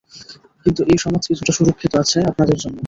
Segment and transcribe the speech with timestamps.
[0.63, 2.77] কিন্তু এই সমাজ কিছুটা সুরক্ষিত আছে, আপনাদের জন্য।